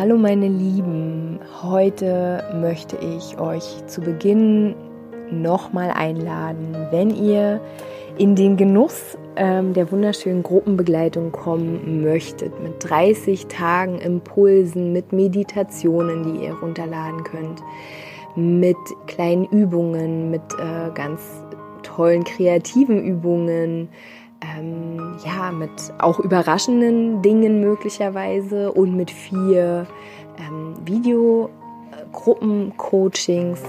Hallo 0.00 0.16
meine 0.16 0.48
Lieben, 0.48 1.40
heute 1.62 2.42
möchte 2.58 2.96
ich 2.96 3.38
euch 3.38 3.86
zu 3.86 4.00
Beginn 4.00 4.74
nochmal 5.30 5.90
einladen, 5.90 6.74
wenn 6.90 7.10
ihr 7.10 7.60
in 8.16 8.34
den 8.34 8.56
Genuss 8.56 9.18
ähm, 9.36 9.74
der 9.74 9.92
wunderschönen 9.92 10.42
Gruppenbegleitung 10.42 11.32
kommen 11.32 12.00
möchtet, 12.02 12.58
mit 12.62 12.82
30 12.82 13.48
Tagen 13.48 13.98
Impulsen, 13.98 14.94
mit 14.94 15.12
Meditationen, 15.12 16.22
die 16.22 16.46
ihr 16.46 16.54
runterladen 16.54 17.22
könnt, 17.22 17.60
mit 18.36 18.78
kleinen 19.06 19.44
Übungen, 19.48 20.30
mit 20.30 20.54
äh, 20.54 20.90
ganz 20.94 21.44
tollen 21.82 22.24
kreativen 22.24 23.04
Übungen, 23.04 23.90
ähm, 24.42 25.16
ja, 25.24 25.50
mit 25.52 25.70
auch 25.98 26.18
überraschenden 26.18 27.22
Dingen 27.22 27.60
möglicherweise 27.60 28.72
und 28.72 28.96
mit 28.96 29.10
vier 29.10 29.86
ähm, 30.38 30.74
Videogruppen-Coachings, 30.84 33.60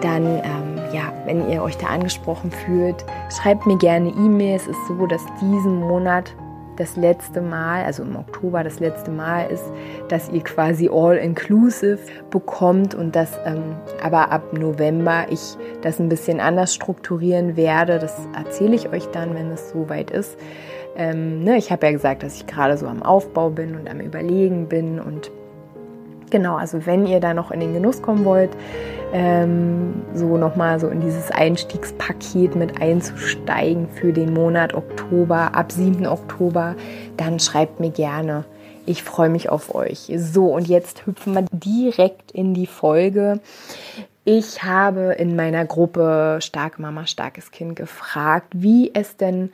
dann, 0.00 0.24
ähm, 0.24 0.78
ja, 0.92 1.12
wenn 1.26 1.50
ihr 1.50 1.62
euch 1.62 1.76
da 1.76 1.88
angesprochen 1.88 2.50
fühlt, 2.50 3.04
schreibt 3.30 3.66
mir 3.66 3.76
gerne 3.78 4.08
E-Mail. 4.10 4.56
Es 4.56 4.66
ist 4.66 4.86
so, 4.88 5.06
dass 5.06 5.24
diesen 5.40 5.80
Monat 5.80 6.34
das 6.76 6.96
letzte 6.96 7.40
Mal, 7.40 7.84
also 7.84 8.02
im 8.02 8.16
Oktober 8.16 8.64
das 8.64 8.80
letzte 8.80 9.10
Mal 9.10 9.50
ist, 9.50 9.64
dass 10.08 10.30
ihr 10.30 10.42
quasi 10.42 10.88
all-inclusive 10.90 11.98
bekommt 12.30 12.94
und 12.94 13.14
dass 13.14 13.38
ähm, 13.44 13.76
aber 14.02 14.32
ab 14.32 14.52
November 14.52 15.26
ich 15.30 15.56
das 15.82 15.98
ein 15.98 16.08
bisschen 16.08 16.40
anders 16.40 16.74
strukturieren 16.74 17.56
werde. 17.56 17.98
Das 17.98 18.16
erzähle 18.34 18.74
ich 18.74 18.88
euch 18.88 19.06
dann, 19.06 19.34
wenn 19.34 19.50
es 19.50 19.70
soweit 19.70 20.10
ist. 20.10 20.38
Ähm, 20.96 21.42
ne, 21.42 21.56
ich 21.56 21.72
habe 21.72 21.86
ja 21.86 21.92
gesagt, 21.92 22.22
dass 22.22 22.36
ich 22.36 22.46
gerade 22.46 22.76
so 22.76 22.86
am 22.86 23.02
Aufbau 23.02 23.50
bin 23.50 23.76
und 23.76 23.88
am 23.88 24.00
Überlegen 24.00 24.68
bin 24.68 25.00
und 25.00 25.30
genau, 26.32 26.56
also 26.56 26.84
wenn 26.86 27.06
ihr 27.06 27.20
da 27.20 27.32
noch 27.34 27.52
in 27.52 27.60
den 27.60 27.72
Genuss 27.74 28.02
kommen 28.02 28.24
wollt, 28.24 28.50
ähm, 29.12 30.02
so 30.14 30.36
nochmal 30.36 30.80
so 30.80 30.88
in 30.88 31.00
dieses 31.00 31.30
Einstiegspaket 31.30 32.56
mit 32.56 32.80
einzusteigen 32.80 33.88
für 33.88 34.12
den 34.12 34.32
Monat 34.32 34.74
Oktober, 34.74 35.54
ab 35.54 35.70
7. 35.70 36.06
Oktober, 36.06 36.74
dann 37.16 37.38
schreibt 37.38 37.78
mir 37.78 37.90
gerne. 37.90 38.44
Ich 38.84 39.04
freue 39.04 39.28
mich 39.28 39.48
auf 39.48 39.76
euch. 39.76 40.10
So, 40.16 40.46
und 40.46 40.66
jetzt 40.66 41.06
hüpfen 41.06 41.34
wir 41.34 41.44
direkt 41.52 42.32
in 42.32 42.52
die 42.54 42.66
Folge. 42.66 43.38
Ich 44.24 44.64
habe 44.64 45.12
in 45.12 45.36
meiner 45.36 45.64
Gruppe 45.66 46.38
Starke 46.40 46.82
Mama, 46.82 47.06
starkes 47.06 47.52
Kind 47.52 47.76
gefragt, 47.76 48.48
wie 48.54 48.92
es 48.94 49.16
denn 49.16 49.50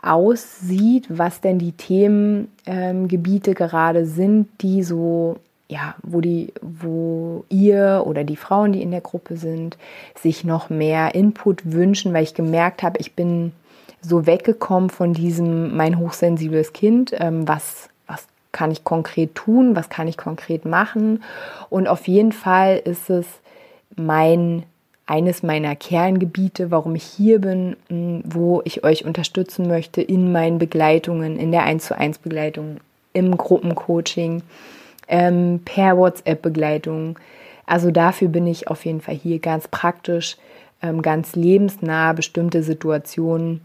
aussieht, 0.00 1.06
was 1.08 1.40
denn 1.40 1.58
die 1.58 1.72
Themengebiete 1.72 3.50
ähm, 3.50 3.56
gerade 3.56 4.06
sind, 4.06 4.48
die 4.60 4.82
so 4.82 5.36
ja, 5.72 5.94
wo 6.02 6.20
die, 6.20 6.52
wo 6.60 7.46
ihr 7.48 8.02
oder 8.04 8.24
die 8.24 8.36
Frauen, 8.36 8.72
die 8.72 8.82
in 8.82 8.90
der 8.90 9.00
Gruppe 9.00 9.38
sind, 9.38 9.78
sich 10.14 10.44
noch 10.44 10.68
mehr 10.68 11.14
Input 11.14 11.72
wünschen, 11.72 12.12
weil 12.12 12.24
ich 12.24 12.34
gemerkt 12.34 12.82
habe, 12.82 12.98
ich 13.00 13.14
bin 13.14 13.52
so 14.02 14.26
weggekommen 14.26 14.90
von 14.90 15.14
diesem 15.14 15.74
mein 15.74 15.98
hochsensibles 15.98 16.74
Kind, 16.74 17.14
ähm, 17.18 17.48
was, 17.48 17.88
was 18.06 18.26
kann 18.52 18.70
ich 18.70 18.84
konkret 18.84 19.34
tun, 19.34 19.74
was 19.74 19.88
kann 19.88 20.08
ich 20.08 20.18
konkret 20.18 20.66
machen. 20.66 21.22
Und 21.70 21.88
auf 21.88 22.06
jeden 22.06 22.32
Fall 22.32 22.76
ist 22.76 23.08
es 23.08 23.26
mein 23.96 24.64
eines 25.06 25.42
meiner 25.42 25.74
Kerngebiete, 25.74 26.70
warum 26.70 26.94
ich 26.94 27.02
hier 27.02 27.40
bin, 27.40 27.76
wo 28.24 28.62
ich 28.64 28.84
euch 28.84 29.04
unterstützen 29.04 29.66
möchte 29.68 30.00
in 30.00 30.32
meinen 30.32 30.58
Begleitungen, 30.58 31.38
in 31.38 31.50
der 31.50 31.64
1 31.64 31.86
zu 31.86 31.96
1 31.98 32.18
Begleitung, 32.18 32.76
im 33.12 33.36
Gruppencoaching 33.36 34.42
ähm, 35.08 35.60
per 35.64 35.96
WhatsApp-Begleitung. 35.96 37.18
Also 37.66 37.90
dafür 37.90 38.28
bin 38.28 38.46
ich 38.46 38.68
auf 38.68 38.84
jeden 38.84 39.00
Fall 39.00 39.14
hier 39.14 39.38
ganz 39.38 39.68
praktisch, 39.68 40.36
ähm, 40.82 41.02
ganz 41.02 41.36
lebensnah 41.36 42.12
bestimmte 42.12 42.62
Situationen 42.62 43.62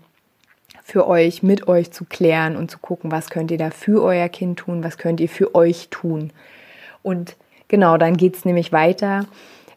für 0.84 1.08
euch, 1.08 1.44
mit 1.44 1.68
euch 1.68 1.92
zu 1.92 2.06
klären 2.06 2.56
und 2.56 2.72
zu 2.72 2.80
gucken, 2.80 3.12
was 3.12 3.30
könnt 3.30 3.52
ihr 3.52 3.58
da 3.58 3.72
für 3.72 4.02
euer 4.04 4.30
Kind 4.30 4.60
tun, 4.60 4.84
was 4.84 4.98
könnt 4.98 5.20
ihr 5.20 5.30
für 5.30 5.54
euch 5.54 5.90
tun. 5.90 6.32
Und 7.04 7.36
genau, 7.68 7.98
dann 7.98 8.16
geht 8.16 8.36
es 8.36 8.46
nämlich 8.46 8.72
weiter, 8.72 9.26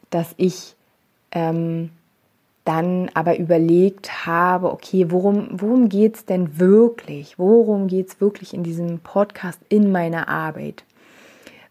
dass 0.09 0.33
ich 0.37 0.75
ähm, 1.31 1.89
dann 2.63 3.09
aber 3.13 3.37
überlegt 3.37 4.25
habe, 4.25 4.71
okay, 4.71 5.07
worum, 5.09 5.49
worum 5.51 5.89
geht 5.89 6.15
es 6.15 6.25
denn 6.25 6.59
wirklich? 6.59 7.39
Worum 7.39 7.87
geht 7.87 8.09
es 8.09 8.21
wirklich 8.21 8.53
in 8.53 8.63
diesem 8.63 8.99
Podcast 8.99 9.59
in 9.69 9.91
meiner 9.91 10.27
Arbeit? 10.29 10.83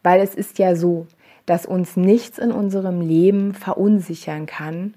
Weil 0.03 0.21
es 0.21 0.35
ist 0.35 0.59
ja 0.59 0.75
so, 0.77 1.07
dass 1.47 1.67
uns 1.67 1.97
nichts 1.97 2.39
in 2.39 2.53
unserem 2.53 3.01
Leben 3.01 3.55
verunsichern 3.55 4.47
kann, 4.47 4.95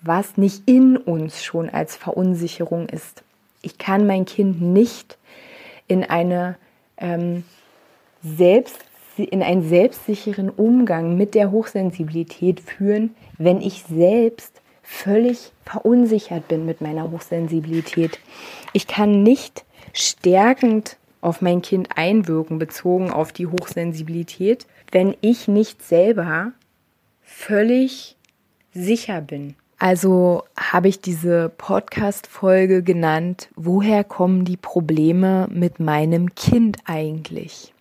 was 0.00 0.36
nicht 0.36 0.62
in 0.66 0.96
uns 0.96 1.44
schon 1.44 1.70
als 1.70 1.96
Verunsicherung 1.96 2.88
ist. 2.88 3.22
Ich 3.62 3.78
kann 3.78 4.06
mein 4.06 4.24
Kind 4.24 4.60
nicht 4.60 5.18
in 5.86 6.04
eine 6.04 6.56
ähm, 6.96 7.44
selbst 8.22 8.78
in 9.16 9.42
einen 9.42 9.68
selbstsicheren 9.68 10.48
Umgang 10.48 11.16
mit 11.16 11.34
der 11.34 11.50
Hochsensibilität 11.50 12.60
führen, 12.60 13.14
wenn 13.36 13.60
ich 13.60 13.84
selbst 13.84 14.62
völlig 14.82 15.52
verunsichert 15.64 16.48
bin 16.48 16.64
mit 16.64 16.80
meiner 16.80 17.10
Hochsensibilität. 17.10 18.18
Ich 18.72 18.86
kann 18.86 19.22
nicht 19.22 19.64
stärkend 19.92 20.96
auf 21.22 21.40
mein 21.40 21.62
Kind 21.62 21.96
einwirken, 21.96 22.58
bezogen 22.58 23.10
auf 23.10 23.32
die 23.32 23.46
Hochsensibilität, 23.46 24.66
wenn 24.90 25.16
ich 25.22 25.48
nicht 25.48 25.82
selber 25.82 26.52
völlig 27.22 28.16
sicher 28.74 29.22
bin. 29.22 29.54
Also 29.78 30.44
habe 30.56 30.88
ich 30.88 31.00
diese 31.00 31.48
Podcast-Folge 31.48 32.82
genannt, 32.82 33.48
woher 33.56 34.04
kommen 34.04 34.44
die 34.44 34.56
Probleme 34.56 35.48
mit 35.50 35.80
meinem 35.80 36.34
Kind 36.34 36.78
eigentlich? 36.84 37.72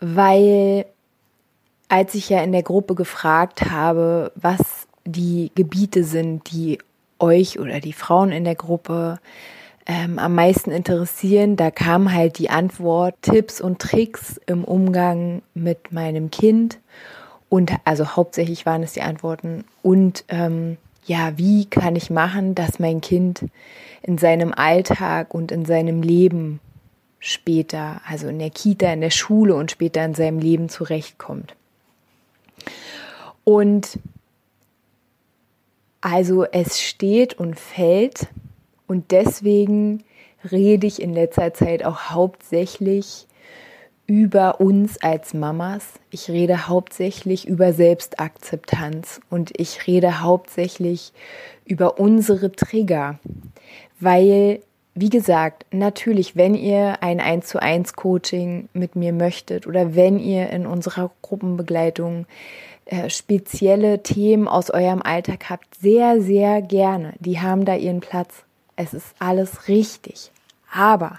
Weil 0.00 0.86
als 1.88 2.14
ich 2.14 2.28
ja 2.28 2.42
in 2.42 2.52
der 2.52 2.62
Gruppe 2.62 2.94
gefragt 2.94 3.70
habe, 3.70 4.32
was 4.34 4.88
die 5.04 5.50
Gebiete 5.54 6.04
sind, 6.04 6.50
die 6.50 6.78
euch 7.18 7.58
oder 7.58 7.80
die 7.80 7.92
Frauen 7.92 8.30
in 8.30 8.44
der 8.44 8.54
Gruppe 8.54 9.18
ähm, 9.88 10.18
am 10.18 10.34
meisten 10.34 10.70
interessieren. 10.70 11.56
Da 11.56 11.70
kam 11.70 12.12
halt 12.12 12.38
die 12.38 12.50
Antwort 12.50 13.16
Tipps 13.22 13.60
und 13.60 13.80
Tricks 13.80 14.38
im 14.46 14.62
Umgang 14.62 15.42
mit 15.54 15.90
meinem 15.90 16.30
Kind. 16.30 16.78
Und 17.48 17.72
also 17.86 18.14
hauptsächlich 18.14 18.66
waren 18.66 18.82
es 18.82 18.92
die 18.92 19.00
Antworten. 19.00 19.64
Und 19.82 20.24
ähm, 20.28 20.76
ja, 21.06 21.38
wie 21.38 21.64
kann 21.64 21.96
ich 21.96 22.10
machen, 22.10 22.54
dass 22.54 22.78
mein 22.78 23.00
Kind 23.00 23.46
in 24.02 24.18
seinem 24.18 24.52
Alltag 24.52 25.32
und 25.32 25.50
in 25.50 25.64
seinem 25.64 26.02
Leben 26.02 26.60
später, 27.18 28.02
also 28.06 28.28
in 28.28 28.38
der 28.38 28.50
Kita, 28.50 28.92
in 28.92 29.00
der 29.00 29.10
Schule 29.10 29.54
und 29.54 29.70
später 29.70 30.04
in 30.04 30.14
seinem 30.14 30.38
Leben 30.38 30.68
zurechtkommt. 30.68 31.56
Und 33.44 33.98
also 36.02 36.44
es 36.44 36.80
steht 36.80 37.34
und 37.34 37.58
fällt 37.58 38.28
und 38.88 39.12
deswegen 39.12 40.02
rede 40.50 40.86
ich 40.86 41.00
in 41.00 41.12
letzter 41.12 41.54
Zeit 41.54 41.84
auch 41.84 42.10
hauptsächlich 42.10 43.28
über 44.06 44.60
uns 44.60 45.00
als 45.02 45.34
Mamas. 45.34 45.84
Ich 46.10 46.30
rede 46.30 46.66
hauptsächlich 46.66 47.46
über 47.46 47.74
Selbstakzeptanz 47.74 49.20
und 49.28 49.52
ich 49.56 49.86
rede 49.86 50.22
hauptsächlich 50.22 51.12
über 51.66 52.00
unsere 52.00 52.50
Trigger, 52.50 53.18
weil 54.00 54.60
wie 55.00 55.10
gesagt, 55.10 55.64
natürlich, 55.70 56.34
wenn 56.34 56.56
ihr 56.56 57.04
ein 57.04 57.20
1 57.20 57.46
zu 57.46 57.62
1 57.62 57.92
Coaching 57.92 58.68
mit 58.72 58.96
mir 58.96 59.12
möchtet 59.12 59.64
oder 59.68 59.94
wenn 59.94 60.18
ihr 60.18 60.50
in 60.50 60.66
unserer 60.66 61.12
Gruppenbegleitung 61.22 62.26
äh, 62.86 63.08
spezielle 63.08 64.02
Themen 64.02 64.48
aus 64.48 64.70
eurem 64.70 65.00
Alltag 65.00 65.50
habt, 65.50 65.72
sehr, 65.76 66.20
sehr 66.20 66.62
gerne. 66.62 67.12
Die 67.20 67.38
haben 67.38 67.64
da 67.64 67.76
ihren 67.76 68.00
Platz. 68.00 68.44
Es 68.80 68.94
ist 68.94 69.16
alles 69.18 69.66
richtig. 69.66 70.30
Aber 70.72 71.18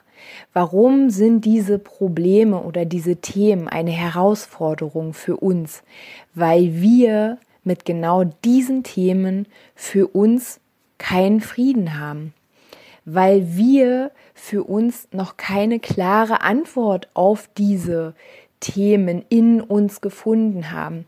warum 0.53 1.09
sind 1.09 1.43
diese 1.43 1.77
Probleme 1.77 2.63
oder 2.63 2.85
diese 2.85 3.17
Themen 3.17 3.67
eine 3.67 3.91
Herausforderung 3.91 5.13
für 5.13 5.35
uns? 5.35 5.83
Weil 6.33 6.81
wir 6.81 7.37
mit 7.65 7.83
genau 7.83 8.23
diesen 8.23 8.83
Themen 8.83 9.45
für 9.75 10.07
uns 10.07 10.61
keinen 10.99 11.41
Frieden 11.41 11.99
haben. 11.99 12.33
Weil 13.03 13.57
wir 13.57 14.11
für 14.33 14.63
uns 14.63 15.09
noch 15.11 15.35
keine 15.35 15.81
klare 15.81 16.39
Antwort 16.39 17.09
auf 17.13 17.49
diese 17.57 18.13
Themen 18.61 19.25
in 19.27 19.59
uns 19.59 19.99
gefunden 19.99 20.71
haben. 20.71 21.07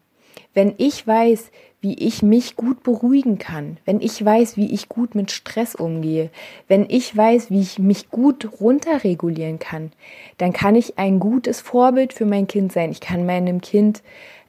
Wenn 0.54 0.74
ich 0.78 1.06
weiß, 1.06 1.52
wie 1.82 1.96
ich 1.96 2.22
mich 2.22 2.56
gut 2.56 2.84
beruhigen 2.84 3.40
kann, 3.40 3.78
wenn 3.86 4.02
ich 4.02 4.24
weiß, 4.24 4.56
wie 4.56 4.72
ich 4.72 4.88
gut 4.88 5.16
mit 5.16 5.32
Stress 5.32 5.74
umgehe, 5.74 6.30
wenn 6.68 6.86
ich 6.88 7.16
weiß, 7.16 7.50
wie 7.50 7.62
ich 7.62 7.80
mich 7.80 8.12
gut 8.12 8.62
runterregulieren 8.62 9.58
kann, 9.58 9.92
dann 10.38 10.54
kann 10.54 10.76
ich 10.76 11.00
ein 11.00 11.20
gutes 11.20 11.60
Vorbild 11.60 12.14
für 12.14 12.26
mein 12.26 12.48
Kind 12.48 12.72
sein. 12.72 12.92
Ich 12.92 13.02
kann 13.02 13.26
meinem 13.26 13.62
Kind 13.62 14.04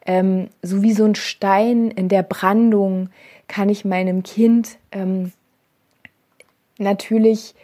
ähm, 0.05 0.49
so 0.61 0.83
wie 0.83 0.93
so 0.93 1.05
ein 1.05 1.15
Stein 1.15 1.91
in 1.91 2.09
der 2.09 2.23
Brandung, 2.23 3.09
kann 3.49 3.69
ich 3.69 3.85
meinem 3.85 4.23
Kind 4.23 4.79
ähm, 4.91 5.33
natürlich 6.79 7.55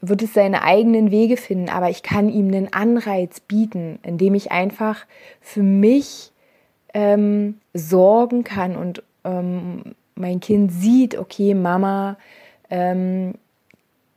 wird 0.00 0.22
es 0.22 0.34
seine 0.34 0.62
eigenen 0.62 1.10
Wege 1.10 1.36
finden, 1.36 1.68
aber 1.68 1.90
ich 1.90 2.02
kann 2.02 2.28
ihm 2.28 2.48
einen 2.48 2.72
Anreiz 2.72 3.40
bieten, 3.40 3.98
indem 4.02 4.34
ich 4.34 4.52
einfach 4.52 5.06
für 5.40 5.62
mich 5.62 6.30
ähm, 6.94 7.60
sorgen 7.74 8.44
kann 8.44 8.76
und 8.76 9.02
ähm, 9.24 9.94
mein 10.14 10.40
Kind 10.40 10.72
sieht, 10.72 11.18
okay, 11.18 11.54
Mama 11.54 12.16
ähm, 12.70 13.34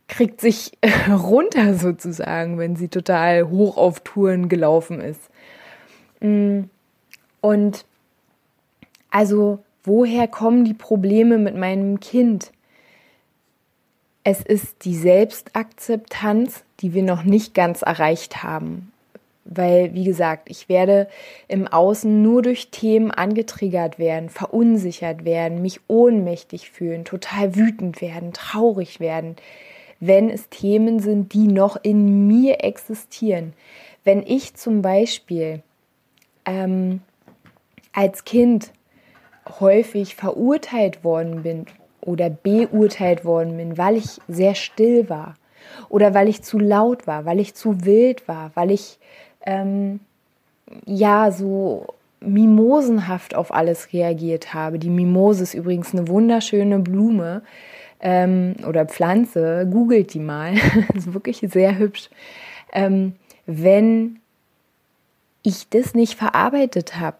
kriegt 0.06 0.40
sich 0.40 0.72
runter 1.10 1.74
sozusagen, 1.74 2.58
wenn 2.58 2.76
sie 2.76 2.88
total 2.88 3.48
hoch 3.50 3.76
auf 3.76 4.00
Touren 4.00 4.48
gelaufen 4.48 5.00
ist. 5.00 5.20
Mm, 6.20 6.62
und 7.40 7.84
also, 9.10 9.60
woher 9.84 10.28
kommen 10.28 10.64
die 10.64 10.74
Probleme 10.74 11.38
mit 11.38 11.56
meinem 11.56 12.00
Kind? 12.00 12.52
Es 14.24 14.40
ist 14.40 14.84
die 14.84 14.94
Selbstakzeptanz, 14.94 16.64
die 16.80 16.92
wir 16.92 17.02
noch 17.02 17.22
nicht 17.22 17.54
ganz 17.54 17.82
erreicht 17.82 18.42
haben. 18.42 18.92
Weil, 19.50 19.94
wie 19.94 20.04
gesagt, 20.04 20.50
ich 20.50 20.68
werde 20.68 21.08
im 21.48 21.66
Außen 21.66 22.22
nur 22.22 22.42
durch 22.42 22.70
Themen 22.70 23.10
angetriggert 23.10 23.98
werden, 23.98 24.28
verunsichert 24.28 25.24
werden, 25.24 25.62
mich 25.62 25.80
ohnmächtig 25.88 26.70
fühlen, 26.70 27.06
total 27.06 27.56
wütend 27.56 28.02
werden, 28.02 28.34
traurig 28.34 29.00
werden, 29.00 29.36
wenn 30.00 30.28
es 30.28 30.50
Themen 30.50 31.00
sind, 31.00 31.32
die 31.32 31.46
noch 31.46 31.78
in 31.82 32.26
mir 32.26 32.62
existieren. 32.62 33.54
Wenn 34.04 34.22
ich 34.22 34.54
zum 34.54 34.82
Beispiel 34.82 35.62
ähm, 36.44 37.00
als 37.92 38.24
Kind 38.24 38.72
häufig 39.60 40.14
verurteilt 40.14 41.04
worden 41.04 41.42
bin 41.42 41.66
oder 42.00 42.30
beurteilt 42.30 43.24
worden 43.24 43.56
bin, 43.56 43.78
weil 43.78 43.96
ich 43.96 44.20
sehr 44.28 44.54
still 44.54 45.08
war 45.08 45.34
oder 45.88 46.14
weil 46.14 46.28
ich 46.28 46.42
zu 46.42 46.58
laut 46.58 47.06
war, 47.06 47.24
weil 47.24 47.40
ich 47.40 47.54
zu 47.54 47.84
wild 47.84 48.28
war, 48.28 48.50
weil 48.54 48.70
ich 48.70 48.98
ähm, 49.44 50.00
ja 50.84 51.30
so 51.30 51.86
mimosenhaft 52.20 53.34
auf 53.34 53.52
alles 53.52 53.92
reagiert 53.92 54.54
habe. 54.54 54.78
Die 54.78 54.90
Mimose 54.90 55.42
ist 55.42 55.54
übrigens 55.54 55.94
eine 55.94 56.08
wunderschöne 56.08 56.78
Blume 56.80 57.42
ähm, 58.00 58.56
oder 58.66 58.86
Pflanze. 58.86 59.68
Googelt 59.70 60.14
die 60.14 60.20
mal, 60.20 60.54
ist 60.94 61.12
wirklich 61.12 61.38
sehr 61.40 61.78
hübsch. 61.78 62.10
Ähm, 62.72 63.14
wenn 63.46 64.20
ich 65.42 65.68
das 65.68 65.94
nicht 65.94 66.14
verarbeitet 66.14 66.98
habe, 66.98 67.18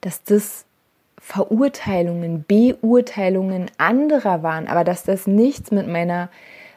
dass 0.00 0.24
das 0.24 0.64
Verurteilungen, 1.18 2.44
Beurteilungen 2.46 3.70
anderer 3.78 4.42
waren, 4.42 4.66
aber 4.66 4.84
dass 4.84 5.04
das 5.04 5.26
nichts 5.26 5.70
mit 5.70 5.86
meiner 5.88 6.28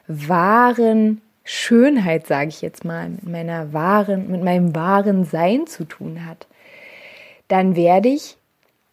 wahren 0.06 1.20
Schönheit, 1.50 2.26
sage 2.26 2.50
ich 2.50 2.60
jetzt 2.60 2.84
mal, 2.84 3.08
mit 3.08 3.26
meiner 3.26 3.72
wahren, 3.72 4.30
mit 4.30 4.44
meinem 4.44 4.74
wahren 4.74 5.24
Sein 5.24 5.66
zu 5.66 5.84
tun 5.84 6.26
hat, 6.26 6.46
dann 7.48 7.74
werde 7.74 8.10
ich, 8.10 8.36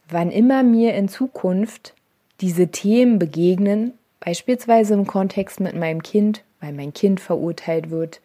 wann 0.08 0.32
immer 0.32 0.64
mir 0.64 0.94
in 0.94 1.10
Zukunft 1.10 1.94
diese 2.40 2.70
Themen 2.70 3.20
begegnen, 3.20 3.92
beispielsweise 4.22 4.94
im 4.94 5.06
Kontext 5.06 5.60
mit 5.60 5.76
meinem 5.76 6.02
Kind, 6.02 6.46
weil 6.62 6.72
mein 6.72 6.94
Kind 6.94 7.20
verurteilt 7.20 7.90
wird, 7.90 8.22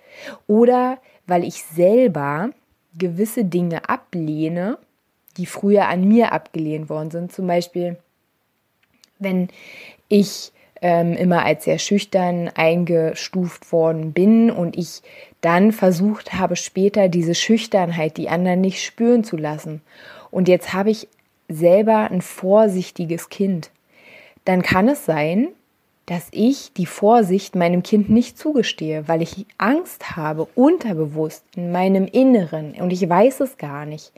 oder 0.46 0.98
weil 1.26 1.42
ich 1.42 1.64
selber 1.64 2.50
gewisse 2.96 3.44
Dinge 3.44 3.88
ablehne, 3.88 4.78
die 5.38 5.46
früher 5.46 5.88
an 5.88 6.06
mir 6.06 6.30
abgelehnt 6.30 6.88
worden 6.88 7.10
sind. 7.10 7.32
Zum 7.32 7.48
Beispiel, 7.48 7.96
wenn 9.18 9.48
ich 10.06 10.52
ähm, 10.82 11.14
immer 11.14 11.44
als 11.44 11.64
sehr 11.64 11.78
schüchtern 11.78 12.50
eingestuft 12.54 13.72
worden 13.72 14.12
bin 14.12 14.50
und 14.50 14.76
ich 14.76 15.02
dann 15.40 15.72
versucht 15.72 16.34
habe, 16.34 16.56
später 16.56 17.08
diese 17.08 17.34
Schüchternheit, 17.34 18.16
die 18.16 18.28
anderen 18.28 18.60
nicht 18.60 18.84
spüren 18.84 19.24
zu 19.24 19.36
lassen. 19.36 19.82
Und 20.30 20.48
jetzt 20.48 20.72
habe 20.72 20.90
ich 20.90 21.08
selber 21.48 22.10
ein 22.10 22.22
vorsichtiges 22.22 23.28
Kind. 23.28 23.70
Dann 24.44 24.62
kann 24.62 24.88
es 24.88 25.04
sein, 25.04 25.48
dass 26.06 26.28
ich 26.32 26.72
die 26.72 26.86
Vorsicht 26.86 27.54
meinem 27.54 27.82
Kind 27.82 28.10
nicht 28.10 28.36
zugestehe, 28.36 29.06
weil 29.06 29.22
ich 29.22 29.46
Angst 29.58 30.16
habe, 30.16 30.48
unterbewusst 30.54 31.44
in 31.54 31.70
meinem 31.70 32.06
Inneren 32.06 32.74
und 32.74 32.92
ich 32.92 33.08
weiß 33.08 33.40
es 33.40 33.58
gar 33.58 33.86
nicht. 33.86 34.12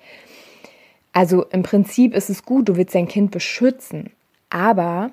Also 1.12 1.44
im 1.44 1.62
Prinzip 1.62 2.14
ist 2.14 2.30
es 2.30 2.44
gut, 2.44 2.68
du 2.68 2.76
willst 2.76 2.94
dein 2.94 3.08
Kind 3.08 3.30
beschützen, 3.30 4.10
aber 4.48 5.10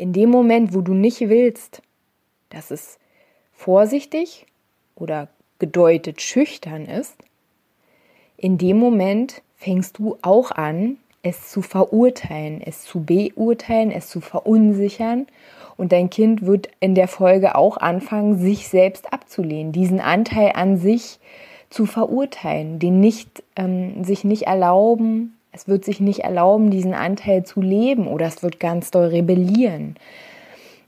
in 0.00 0.14
dem 0.14 0.30
Moment, 0.30 0.72
wo 0.72 0.80
du 0.80 0.94
nicht 0.94 1.20
willst, 1.20 1.82
dass 2.48 2.70
es 2.70 2.98
vorsichtig 3.52 4.46
oder 4.94 5.28
gedeutet 5.58 6.22
schüchtern 6.22 6.86
ist, 6.86 7.16
in 8.38 8.56
dem 8.56 8.78
Moment 8.78 9.42
fängst 9.56 9.98
du 9.98 10.16
auch 10.22 10.52
an, 10.52 10.96
es 11.22 11.50
zu 11.50 11.60
verurteilen, 11.60 12.62
es 12.64 12.80
zu 12.80 13.04
beurteilen, 13.04 13.90
es 13.90 14.08
zu 14.08 14.22
verunsichern. 14.22 15.26
Und 15.76 15.92
dein 15.92 16.08
Kind 16.08 16.46
wird 16.46 16.70
in 16.80 16.94
der 16.94 17.08
Folge 17.08 17.54
auch 17.54 17.76
anfangen, 17.76 18.38
sich 18.38 18.68
selbst 18.68 19.12
abzulehnen, 19.12 19.72
diesen 19.72 20.00
Anteil 20.00 20.52
an 20.54 20.78
sich 20.78 21.18
zu 21.68 21.84
verurteilen, 21.84 22.78
den 22.78 23.00
nicht, 23.00 23.42
ähm, 23.54 24.02
sich 24.02 24.24
nicht 24.24 24.46
erlauben, 24.46 25.36
es 25.52 25.68
wird 25.68 25.84
sich 25.84 26.00
nicht 26.00 26.20
erlauben, 26.20 26.70
diesen 26.70 26.94
Anteil 26.94 27.44
zu 27.44 27.60
leben 27.60 28.06
oder 28.06 28.26
es 28.26 28.42
wird 28.42 28.60
ganz 28.60 28.90
doll 28.90 29.06
rebellieren. 29.06 29.96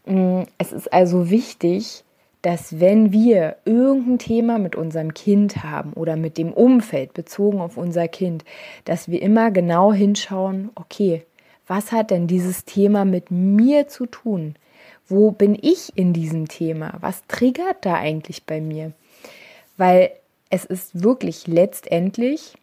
Mm, 0.07 0.43
es 0.59 0.73
ist 0.73 0.93
also 0.93 1.31
wichtig, 1.31 2.05
dass 2.43 2.81
wenn 2.81 3.13
wir 3.13 3.57
irgendein 3.65 4.19
Thema 4.19 4.59
mit 4.59 4.75
unserem 4.75 5.15
Kind 5.15 5.63
haben 5.63 5.93
oder 5.93 6.17
mit 6.17 6.39
dem 6.39 6.53
Umfeld 6.53 7.15
bezogen 7.15 7.61
auf 7.61 7.77
unser 7.77 8.09
Kind, 8.09 8.45
dass 8.85 9.09
wir 9.09 9.23
immer 9.23 9.53
genau 9.53 9.93
hinschauen, 9.93 10.71
okay, 10.75 11.23
was 11.69 11.93
hat 11.93 12.11
denn 12.11 12.27
dieses 12.27 12.65
Thema 12.65 13.05
mit 13.05 13.31
mir 13.31 13.87
zu 13.87 14.07
tun? 14.07 14.57
Wo 15.07 15.31
bin 15.31 15.57
ich 15.61 15.97
in 15.97 16.13
diesem 16.13 16.49
Thema? 16.49 16.95
Was 17.01 17.25
triggert 17.29 17.87
da 17.87 17.95
eigentlich 17.95 18.45
bei 18.45 18.61
mir? 18.61 18.93
Weil 19.77 20.11
es 20.51 20.65
ist 20.65 21.03
wirklich 21.03 21.47
letztendlich 21.47 22.55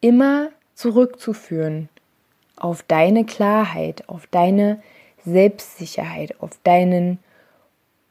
immer 0.00 0.48
zurückzuführen 0.78 1.88
auf 2.54 2.84
deine 2.84 3.24
Klarheit, 3.24 4.08
auf 4.08 4.28
deine 4.28 4.80
Selbstsicherheit, 5.24 6.40
auf 6.40 6.50
deinen 6.62 7.18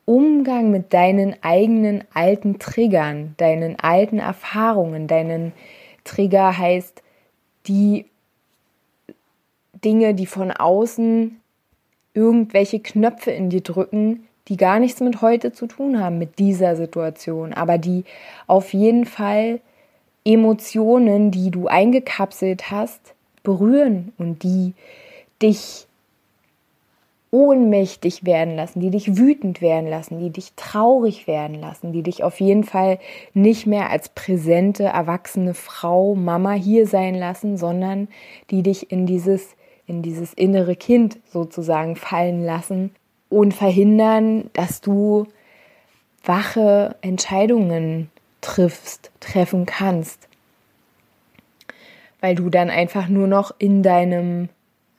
Umgang 0.04 0.70
mit 0.70 0.94
deinen 0.94 1.38
eigenen 1.42 2.04
alten 2.14 2.60
Triggern, 2.60 3.36
deinen 3.38 3.80
alten 3.80 4.20
Erfahrungen, 4.20 5.08
deinen 5.08 5.54
Trigger 6.04 6.58
heißt 6.58 7.04
die 7.68 8.06
Dinge, 9.86 10.14
die 10.14 10.26
von 10.26 10.52
außen 10.52 11.40
irgendwelche 12.14 12.82
Knöpfe 12.82 13.32
in 13.32 13.50
dir 13.50 13.62
drücken, 13.62 14.28
die 14.50 14.58
gar 14.58 14.80
nichts 14.80 15.00
mit 15.00 15.22
heute 15.22 15.54
zu 15.54 15.68
tun 15.68 16.02
haben, 16.02 16.18
mit 16.18 16.38
dieser 16.38 16.76
Situation, 16.76 17.54
aber 17.54 17.78
die 17.78 18.04
auf 18.46 18.74
jeden 18.74 19.06
Fall 19.06 19.62
Emotionen, 20.28 21.32
die 21.32 21.52
du 21.52 21.68
eingekapselt 21.68 22.70
hast, 22.70 23.16
berühren 23.44 24.12
und 24.18 24.44
die 24.44 24.74
dich 25.42 25.88
ohnmächtig 27.32 28.26
werden 28.26 28.56
lassen, 28.56 28.80
die 28.80 28.90
dich 28.90 29.18
wütend 29.18 29.62
werden 29.62 29.90
lassen, 29.90 30.20
die 30.20 30.30
dich 30.30 30.54
traurig 30.56 31.28
werden 31.28 31.60
lassen, 31.60 31.92
die 31.92 32.04
dich 32.04 32.24
auf 32.24 32.40
jeden 32.40 32.64
Fall 32.64 33.00
nicht 33.34 33.68
mehr 33.68 33.90
als 33.90 34.10
präsente, 34.10 34.84
erwachsene 34.84 35.54
Frau, 35.54 36.16
Mama 36.16 36.54
hier 36.54 36.88
sein 36.88 37.16
lassen, 37.16 37.58
sondern 37.58 38.08
die 38.50 38.64
dich 38.64 38.92
in 38.92 39.06
dieses, 39.06 39.56
in 39.86 40.02
dieses 40.02 40.34
innere 40.34 40.76
Kind 40.76 41.20
sozusagen 41.32 41.96
fallen 41.96 42.44
lassen, 42.44 42.92
und 43.30 43.54
verhindern, 43.54 44.50
dass 44.54 44.82
du 44.82 45.28
wache 46.24 46.96
Entscheidungen 47.02 48.10
triffst, 48.42 49.12
treffen 49.20 49.66
kannst. 49.66 50.28
Weil 52.20 52.36
du 52.36 52.50
dann 52.50 52.70
einfach 52.70 53.08
nur 53.08 53.28
noch 53.28 53.54
in 53.60 53.84
deinem 53.84 54.50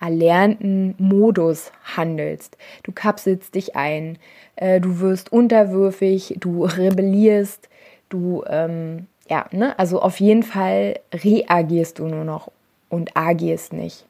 erlernten 0.01 0.95
Modus 0.99 1.73
handelst. 1.97 2.57
Du 2.85 2.93
kapselst 2.93 3.55
dich 3.55 3.75
ein, 3.77 4.19
äh, 4.57 4.81
du 4.81 5.01
wirst 5.01 5.33
unterwürfig, 5.33 6.37
du 6.39 6.65
rebellierst, 6.65 7.69
du, 8.09 8.45
ähm, 8.49 9.07
ja, 9.29 9.47
ne, 9.51 9.79
also 9.79 10.01
auf 10.01 10.21
jeden 10.21 10.43
Fall 10.43 11.01
reagierst 11.13 11.99
du 11.99 12.07
nur 12.07 12.25
noch 12.25 12.51
und 12.89 13.17
agierst 13.17 13.73
nicht. 13.73 14.07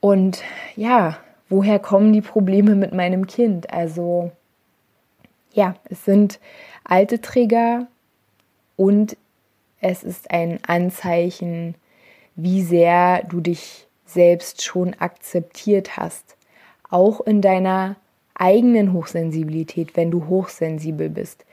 Und 0.00 0.42
ja, 0.76 1.16
woher 1.48 1.78
kommen 1.78 2.12
die 2.12 2.20
Probleme 2.20 2.74
mit 2.74 2.92
meinem 2.92 3.26
Kind? 3.26 3.72
Also, 3.72 4.32
ja, 5.54 5.76
es 5.88 6.04
sind 6.04 6.40
alte 6.82 7.20
Trigger 7.20 7.86
und 8.76 9.16
es 9.80 10.02
ist 10.02 10.30
ein 10.30 10.58
Anzeichen, 10.66 11.76
wie 12.34 12.62
sehr 12.62 13.22
du 13.22 13.40
dich 13.40 13.86
selbst 14.04 14.62
schon 14.62 14.94
akzeptiert 14.94 15.96
hast. 15.96 16.36
Auch 16.90 17.20
in 17.20 17.40
deiner 17.40 17.96
eigenen 18.34 18.92
Hochsensibilität, 18.92 19.96
wenn 19.96 20.10
du 20.10 20.26
hochsensibel 20.26 21.08
bist. 21.08 21.44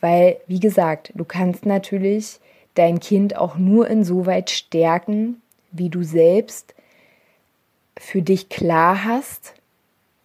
Weil, 0.00 0.38
wie 0.46 0.60
gesagt, 0.60 1.12
du 1.14 1.24
kannst 1.24 1.66
natürlich 1.66 2.38
dein 2.74 3.00
Kind 3.00 3.36
auch 3.36 3.56
nur 3.56 3.88
insoweit 3.88 4.50
stärken, 4.50 5.42
wie 5.72 5.88
du 5.88 6.02
selbst 6.02 6.74
für 7.98 8.22
dich 8.22 8.48
klar 8.48 9.04
hast, 9.04 9.54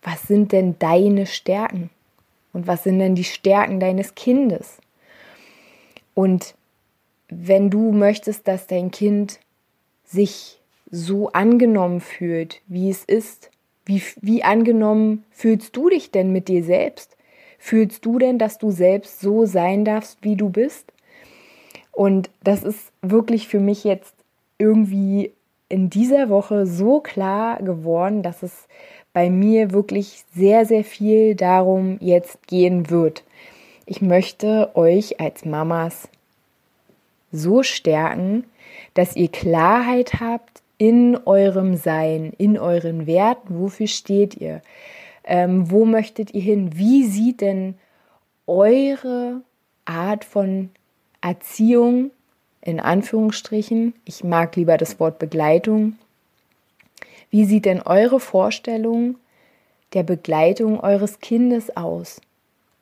was 0.01 0.23
sind 0.23 0.51
denn 0.51 0.77
deine 0.79 1.25
Stärken 1.25 1.89
und 2.55 2.67
was 2.67 2.85
sind 2.85 2.99
denn 2.99 3.15
die 3.15 3.25
Stärken 3.25 3.81
deines 3.81 4.15
Kindes. 4.15 4.77
Und 6.13 6.55
wenn 7.27 7.69
du 7.69 7.91
möchtest, 7.91 8.47
dass 8.47 8.65
dein 8.65 8.91
Kind 8.91 9.41
sich 10.05 10.61
so 10.89 11.33
angenommen 11.33 11.99
fühlt, 11.99 12.61
wie 12.67 12.89
es 12.89 13.03
ist, 13.03 13.51
wie, 13.85 14.01
wie 14.21 14.41
angenommen 14.45 15.25
fühlst 15.31 15.75
du 15.75 15.89
dich 15.89 16.11
denn 16.11 16.31
mit 16.31 16.47
dir 16.47 16.63
selbst? 16.63 17.17
Fühlst 17.59 18.05
du 18.05 18.19
denn, 18.19 18.39
dass 18.39 18.57
du 18.57 18.71
selbst 18.71 19.19
so 19.19 19.45
sein 19.45 19.83
darfst, 19.83 20.19
wie 20.21 20.37
du 20.37 20.49
bist? 20.49 20.93
Und 21.91 22.29
das 22.41 22.63
ist 22.63 22.93
wirklich 23.01 23.49
für 23.49 23.59
mich 23.59 23.83
jetzt 23.83 24.15
irgendwie 24.57 25.33
in 25.67 25.89
dieser 25.89 26.29
Woche 26.29 26.65
so 26.65 27.01
klar 27.01 27.61
geworden, 27.61 28.23
dass 28.23 28.43
es 28.43 28.69
bei 29.15 29.29
mir 29.29 29.71
wirklich 29.71 30.25
sehr, 30.35 30.65
sehr 30.65 30.83
viel 30.83 31.35
darum 31.35 31.97
jetzt 32.01 32.47
gehen 32.47 32.89
wird. 32.89 33.23
Ich 33.85 34.01
möchte 34.01 34.75
euch 34.75 35.21
als 35.21 35.45
Mamas 35.45 36.09
so 37.31 37.63
stärken, 37.63 38.43
dass 38.93 39.15
ihr 39.15 39.29
Klarheit 39.29 40.19
habt 40.19 40.61
in 40.77 41.17
eurem 41.25 41.77
Sein, 41.77 42.33
in 42.37 42.59
euren 42.59 43.07
Werten. 43.07 43.57
Wofür 43.57 43.87
steht 43.87 44.35
ihr? 44.35 44.61
Ähm, 45.23 45.71
wo 45.71 45.85
möchtet 45.85 46.33
ihr 46.33 46.41
hin? 46.41 46.71
Wie 46.77 47.05
sieht 47.05 47.39
denn 47.39 47.75
eure 48.47 49.39
Art 49.85 50.25
von 50.25 50.71
Erziehung 51.21 52.11
in 52.59 52.81
Anführungsstrichen, 52.81 53.93
ich 54.03 54.25
mag 54.25 54.57
lieber 54.57 54.75
das 54.75 54.99
Wort 54.99 55.19
Begleitung, 55.19 55.97
wie 57.29 57.45
sieht 57.45 57.65
denn 57.65 57.81
eure 57.81 58.19
Vorstellung 58.19 59.15
der 59.93 60.03
Begleitung 60.03 60.79
eures 60.79 61.19
Kindes 61.19 61.75
aus? 61.75 62.21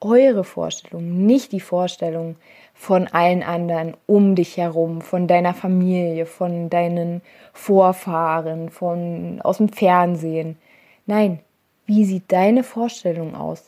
Eure 0.00 0.44
Vorstellung, 0.44 1.26
nicht 1.26 1.52
die 1.52 1.60
Vorstellung 1.60 2.36
von 2.74 3.06
allen 3.06 3.42
anderen 3.42 3.96
um 4.06 4.34
dich 4.34 4.56
herum, 4.56 5.00
von 5.00 5.26
deiner 5.26 5.54
Familie, 5.54 6.26
von 6.26 6.68
deinen 6.68 7.22
Vorfahren, 7.52 8.68
von 8.68 9.40
aus 9.42 9.58
dem 9.58 9.68
Fernsehen. 9.70 10.58
Nein, 11.06 11.38
wie 11.86 12.04
sieht 12.04 12.24
deine 12.32 12.64
Vorstellung 12.64 13.34
aus? 13.34 13.64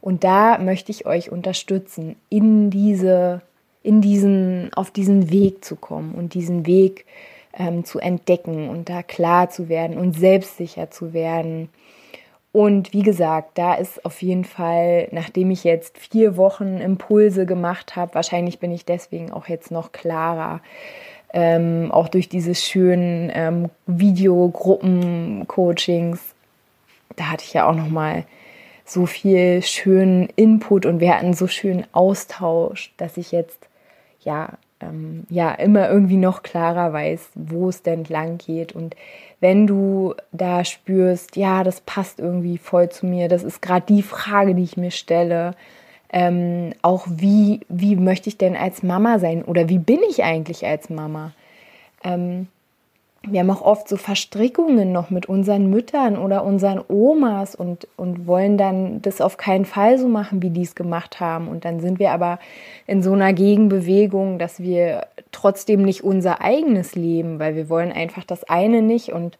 Und 0.00 0.24
da 0.24 0.58
möchte 0.58 0.90
ich 0.90 1.06
euch 1.06 1.30
unterstützen, 1.30 2.16
in 2.28 2.70
diese, 2.70 3.40
in 3.82 4.00
diesen, 4.00 4.72
auf 4.74 4.90
diesen 4.90 5.30
Weg 5.30 5.64
zu 5.64 5.76
kommen 5.76 6.14
und 6.14 6.34
diesen 6.34 6.66
Weg 6.66 7.06
ähm, 7.56 7.84
zu 7.84 7.98
entdecken 7.98 8.68
und 8.68 8.88
da 8.88 9.02
klar 9.02 9.50
zu 9.50 9.68
werden 9.68 9.98
und 9.98 10.14
selbstsicher 10.14 10.90
zu 10.90 11.12
werden 11.12 11.68
und 12.52 12.92
wie 12.92 13.02
gesagt, 13.02 13.56
da 13.56 13.74
ist 13.74 14.04
auf 14.04 14.20
jeden 14.20 14.44
Fall, 14.44 15.08
nachdem 15.10 15.50
ich 15.50 15.64
jetzt 15.64 15.96
vier 15.96 16.36
Wochen 16.36 16.76
Impulse 16.78 17.46
gemacht 17.46 17.96
habe, 17.96 18.14
wahrscheinlich 18.14 18.58
bin 18.58 18.72
ich 18.72 18.84
deswegen 18.84 19.32
auch 19.32 19.48
jetzt 19.48 19.70
noch 19.70 19.92
klarer, 19.92 20.60
ähm, 21.32 21.90
auch 21.90 22.08
durch 22.08 22.28
diese 22.28 22.54
schönen 22.54 23.32
ähm, 23.34 23.70
Videogruppen-Coachings. 23.86 26.20
Da 27.16 27.30
hatte 27.30 27.44
ich 27.44 27.54
ja 27.54 27.66
auch 27.66 27.74
noch 27.74 27.88
mal 27.88 28.24
so 28.84 29.06
viel 29.06 29.62
schönen 29.62 30.28
Input 30.36 30.84
und 30.84 31.00
wir 31.00 31.16
hatten 31.16 31.32
so 31.32 31.46
schönen 31.46 31.86
Austausch, 31.92 32.92
dass 32.98 33.16
ich 33.16 33.32
jetzt 33.32 33.66
ja 34.20 34.58
ähm, 34.82 35.24
ja 35.30 35.52
immer 35.52 35.88
irgendwie 35.88 36.16
noch 36.16 36.42
klarer 36.42 36.92
weiß, 36.92 37.30
wo 37.34 37.68
es 37.68 37.82
denn 37.82 38.04
lang 38.04 38.38
geht 38.38 38.72
und 38.72 38.96
wenn 39.40 39.66
du 39.66 40.14
da 40.30 40.64
spürst, 40.64 41.36
ja, 41.36 41.64
das 41.64 41.80
passt 41.80 42.20
irgendwie 42.20 42.58
voll 42.58 42.90
zu 42.90 43.06
mir, 43.06 43.28
das 43.28 43.42
ist 43.42 43.62
gerade 43.62 43.86
die 43.88 44.02
Frage, 44.02 44.54
die 44.54 44.62
ich 44.62 44.76
mir 44.76 44.90
stelle, 44.92 45.54
ähm, 46.12 46.74
auch 46.82 47.06
wie, 47.08 47.60
wie 47.68 47.96
möchte 47.96 48.28
ich 48.28 48.38
denn 48.38 48.54
als 48.56 48.82
Mama 48.82 49.18
sein 49.18 49.42
oder 49.42 49.68
wie 49.68 49.78
bin 49.78 50.00
ich 50.08 50.22
eigentlich 50.22 50.66
als 50.66 50.90
Mama? 50.90 51.32
Ähm, 52.04 52.48
wir 53.24 53.40
haben 53.40 53.50
auch 53.50 53.62
oft 53.62 53.88
so 53.88 53.96
Verstrickungen 53.96 54.90
noch 54.90 55.10
mit 55.10 55.26
unseren 55.26 55.70
Müttern 55.70 56.18
oder 56.18 56.44
unseren 56.44 56.82
Omas 56.88 57.54
und, 57.54 57.86
und 57.96 58.26
wollen 58.26 58.58
dann 58.58 59.00
das 59.00 59.20
auf 59.20 59.36
keinen 59.36 59.64
Fall 59.64 59.98
so 59.98 60.08
machen, 60.08 60.42
wie 60.42 60.50
die 60.50 60.62
es 60.62 60.74
gemacht 60.74 61.20
haben. 61.20 61.46
Und 61.46 61.64
dann 61.64 61.80
sind 61.80 62.00
wir 62.00 62.10
aber 62.10 62.40
in 62.86 63.02
so 63.02 63.12
einer 63.12 63.32
Gegenbewegung, 63.32 64.38
dass 64.38 64.60
wir 64.60 65.06
trotzdem 65.30 65.82
nicht 65.82 66.02
unser 66.02 66.40
eigenes 66.40 66.96
leben, 66.96 67.38
weil 67.38 67.54
wir 67.54 67.68
wollen 67.68 67.92
einfach 67.92 68.24
das 68.24 68.42
eine 68.44 68.82
nicht 68.82 69.12
und 69.12 69.38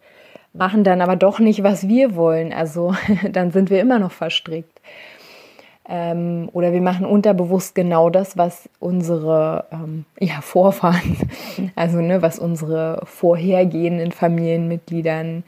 machen 0.53 0.85
dann 0.85 1.01
aber 1.01 1.17
doch 1.17 1.39
nicht, 1.39 1.63
was 1.63 1.87
wir 1.87 2.15
wollen. 2.15 2.53
Also 2.53 2.95
dann 3.31 3.51
sind 3.51 3.69
wir 3.69 3.81
immer 3.81 3.99
noch 3.99 4.11
verstrickt. 4.11 4.79
Ähm, 5.87 6.49
oder 6.53 6.71
wir 6.71 6.81
machen 6.81 7.05
unterbewusst 7.05 7.75
genau 7.75 8.09
das, 8.09 8.37
was 8.37 8.69
unsere 8.79 9.65
ähm, 9.71 10.05
ja, 10.19 10.39
Vorfahren, 10.41 11.17
also 11.75 11.99
ne, 11.99 12.21
was 12.21 12.39
unsere 12.39 13.01
vorhergehenden 13.05 14.11
Familienmitgliedern 14.11 15.43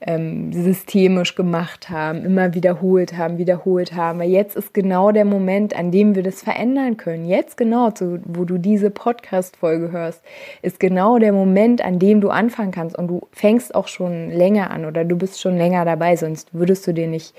ähm, 0.00 0.52
systemisch 0.52 1.34
gemacht 1.34 1.88
haben, 1.88 2.24
immer 2.24 2.52
wiederholt 2.52 3.16
haben, 3.16 3.38
wiederholt 3.38 3.94
haben. 3.94 4.18
Weil 4.18 4.30
jetzt 4.30 4.54
ist 4.54 4.74
genau 4.74 5.10
der 5.10 5.24
Moment, 5.24 5.74
an 5.74 5.90
dem 5.90 6.14
wir 6.14 6.22
das 6.22 6.42
verändern 6.42 6.96
können. 6.98 7.24
Jetzt 7.24 7.56
genau, 7.56 7.90
zu, 7.90 8.20
wo 8.24 8.44
du 8.44 8.58
diese 8.58 8.90
Podcast-Folge 8.90 9.90
hörst, 9.92 10.22
ist 10.60 10.80
genau 10.80 11.18
der 11.18 11.32
Moment, 11.32 11.82
an 11.82 11.98
dem 11.98 12.20
du 12.20 12.28
anfangen 12.28 12.72
kannst. 12.72 12.96
Und 12.96 13.08
du 13.08 13.26
fängst 13.32 13.74
auch 13.74 13.88
schon 13.88 14.30
länger 14.30 14.70
an 14.70 14.84
oder 14.84 15.04
du 15.04 15.16
bist 15.16 15.40
schon 15.40 15.56
länger 15.56 15.84
dabei, 15.84 16.16
sonst 16.16 16.52
würdest 16.52 16.86
du 16.86 16.92
dir 16.92 17.06
nicht 17.06 17.34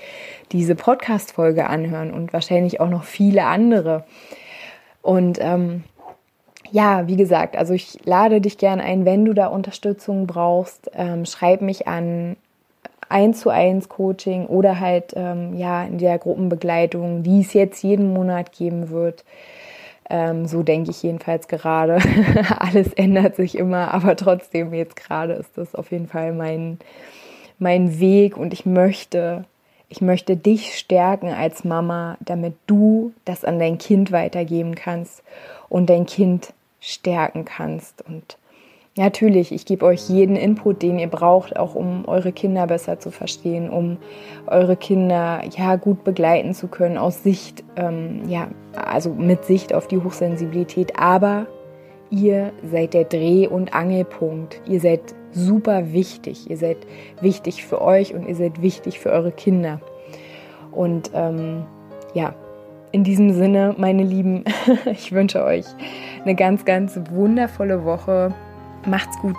diese 0.50 0.74
Podcast-Folge 0.74 1.66
anhören 1.66 2.12
und 2.12 2.32
wahrscheinlich 2.32 2.80
auch 2.80 2.90
noch 2.90 3.04
viele 3.04 3.44
andere. 3.44 4.04
Und 5.00 5.38
ähm, 5.40 5.84
ja, 6.72 7.06
wie 7.06 7.16
gesagt, 7.16 7.56
also 7.56 7.72
ich 7.72 8.04
lade 8.04 8.40
dich 8.40 8.58
gerne 8.58 8.82
ein, 8.82 9.04
wenn 9.04 9.24
du 9.24 9.32
da 9.32 9.46
Unterstützung 9.46 10.26
brauchst, 10.26 10.90
ähm, 10.94 11.24
schreib 11.24 11.62
mich 11.62 11.86
an 11.86 12.36
eins 13.08 13.40
zu 13.40 13.50
eins 13.50 13.88
Coaching 13.88 14.46
oder 14.46 14.80
halt 14.80 15.12
ähm, 15.16 15.56
ja 15.56 15.84
in 15.84 15.98
der 15.98 16.18
Gruppenbegleitung, 16.18 17.22
die 17.22 17.40
es 17.40 17.52
jetzt 17.52 17.82
jeden 17.82 18.12
Monat 18.12 18.52
geben 18.52 18.90
wird. 18.90 19.24
Ähm, 20.10 20.46
so 20.46 20.62
denke 20.62 20.90
ich 20.90 21.02
jedenfalls 21.02 21.48
gerade. 21.48 21.98
Alles 22.58 22.92
ändert 22.94 23.36
sich 23.36 23.56
immer, 23.56 23.92
aber 23.92 24.16
trotzdem 24.16 24.72
jetzt 24.72 24.96
gerade 24.96 25.34
ist 25.34 25.56
das 25.56 25.74
auf 25.74 25.90
jeden 25.90 26.08
Fall 26.08 26.32
mein, 26.32 26.78
mein 27.58 28.00
Weg 28.00 28.36
und 28.36 28.52
ich 28.52 28.64
möchte, 28.64 29.44
ich 29.88 30.00
möchte 30.00 30.36
dich 30.36 30.78
stärken 30.78 31.28
als 31.28 31.64
Mama, 31.64 32.16
damit 32.20 32.54
du 32.66 33.12
das 33.24 33.44
an 33.44 33.58
dein 33.58 33.78
Kind 33.78 34.12
weitergeben 34.12 34.74
kannst 34.74 35.22
und 35.68 35.90
dein 35.90 36.06
Kind 36.06 36.54
stärken 36.80 37.44
kannst 37.44 38.02
und 38.06 38.38
Natürlich, 38.98 39.52
ich 39.52 39.64
gebe 39.64 39.86
euch 39.86 40.08
jeden 40.10 40.34
Input, 40.34 40.82
den 40.82 40.98
ihr 40.98 41.06
braucht, 41.06 41.56
auch 41.56 41.76
um 41.76 42.08
eure 42.08 42.32
Kinder 42.32 42.66
besser 42.66 42.98
zu 42.98 43.12
verstehen, 43.12 43.70
um 43.70 43.96
eure 44.48 44.76
Kinder 44.76 45.40
ja 45.56 45.76
gut 45.76 46.02
begleiten 46.02 46.52
zu 46.52 46.66
können 46.66 46.98
aus 46.98 47.22
Sicht, 47.22 47.62
ähm, 47.76 48.22
ja, 48.28 48.48
also 48.74 49.10
mit 49.10 49.44
Sicht 49.44 49.72
auf 49.72 49.86
die 49.86 49.98
Hochsensibilität. 49.98 50.98
Aber 50.98 51.46
ihr 52.10 52.52
seid 52.68 52.92
der 52.92 53.04
Dreh- 53.04 53.46
und 53.46 53.72
Angelpunkt. 53.72 54.60
Ihr 54.66 54.80
seid 54.80 55.14
super 55.30 55.92
wichtig. 55.92 56.50
Ihr 56.50 56.56
seid 56.56 56.78
wichtig 57.20 57.64
für 57.64 57.80
euch 57.80 58.14
und 58.14 58.26
ihr 58.26 58.34
seid 58.34 58.60
wichtig 58.62 58.98
für 58.98 59.10
eure 59.10 59.30
Kinder. 59.30 59.80
Und 60.72 61.12
ähm, 61.14 61.64
ja, 62.14 62.34
in 62.90 63.04
diesem 63.04 63.32
Sinne, 63.32 63.76
meine 63.78 64.02
Lieben, 64.02 64.42
ich 64.90 65.12
wünsche 65.12 65.44
euch 65.44 65.66
eine 66.24 66.34
ganz, 66.34 66.64
ganz 66.64 66.98
wundervolle 67.12 67.84
Woche. 67.84 68.34
Macht's 68.86 69.18
gut. 69.18 69.36